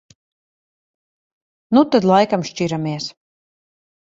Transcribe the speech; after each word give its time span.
Nu 1.79 1.83
tad 1.97 2.09
laikam 2.13 2.47
šķiramies. 2.51 3.11